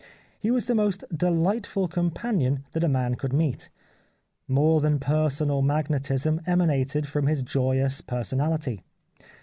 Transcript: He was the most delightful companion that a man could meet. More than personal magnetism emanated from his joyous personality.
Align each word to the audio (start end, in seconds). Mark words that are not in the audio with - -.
He 0.39 0.49
was 0.49 0.65
the 0.65 0.73
most 0.73 1.03
delightful 1.15 1.87
companion 1.87 2.65
that 2.71 2.83
a 2.83 2.87
man 2.87 3.13
could 3.13 3.33
meet. 3.33 3.69
More 4.47 4.81
than 4.81 4.97
personal 4.97 5.61
magnetism 5.61 6.41
emanated 6.47 7.07
from 7.07 7.27
his 7.27 7.43
joyous 7.43 8.01
personality. 8.01 8.81